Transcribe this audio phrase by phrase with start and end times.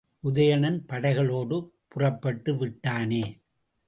[0.23, 1.57] உதயணன் படைகளோடு
[1.87, 3.23] புறப்பட்டு விட்டானே!